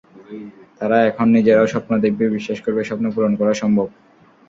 [0.79, 3.87] তারা এখন নিজেরাও স্বপ্ন দেখবে, বিশ্বাস করবে, স্বপ্ন পূরণ করা সম্ভব।